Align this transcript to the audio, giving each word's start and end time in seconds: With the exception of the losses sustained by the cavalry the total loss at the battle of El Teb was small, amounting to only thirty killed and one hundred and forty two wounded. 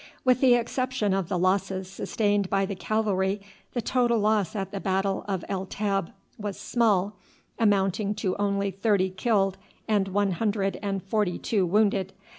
With 0.25 0.41
the 0.41 0.55
exception 0.55 1.13
of 1.13 1.29
the 1.29 1.37
losses 1.37 1.87
sustained 1.87 2.49
by 2.49 2.65
the 2.65 2.73
cavalry 2.73 3.39
the 3.73 3.83
total 3.83 4.17
loss 4.17 4.55
at 4.55 4.71
the 4.71 4.79
battle 4.79 5.23
of 5.27 5.45
El 5.47 5.67
Teb 5.67 6.11
was 6.39 6.59
small, 6.59 7.17
amounting 7.59 8.15
to 8.15 8.35
only 8.37 8.71
thirty 8.71 9.11
killed 9.11 9.59
and 9.87 10.07
one 10.07 10.31
hundred 10.31 10.79
and 10.81 11.03
forty 11.03 11.37
two 11.37 11.67
wounded. 11.67 12.13